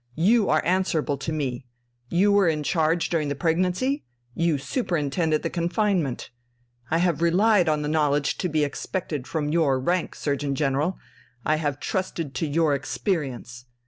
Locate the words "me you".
1.31-2.31